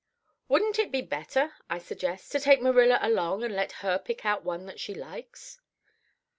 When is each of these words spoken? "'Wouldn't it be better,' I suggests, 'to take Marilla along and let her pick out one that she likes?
"'Wouldn't 0.47 0.79
it 0.79 0.91
be 0.91 1.03
better,' 1.03 1.53
I 1.69 1.77
suggests, 1.77 2.29
'to 2.29 2.39
take 2.39 2.59
Marilla 2.59 2.97
along 3.03 3.43
and 3.43 3.53
let 3.55 3.71
her 3.85 3.99
pick 3.99 4.25
out 4.25 4.43
one 4.43 4.65
that 4.65 4.79
she 4.79 4.95
likes? 4.95 5.59